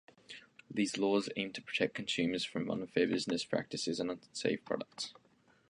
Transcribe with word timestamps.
These 0.67 0.97
laws 0.97 1.29
aim 1.35 1.53
to 1.53 1.61
protect 1.61 1.93
consumers 1.93 2.43
from 2.43 2.71
unfair 2.71 3.05
business 3.05 3.45
practices 3.45 3.99
and 3.99 4.09
unsafe 4.09 4.65
products. 4.65 5.13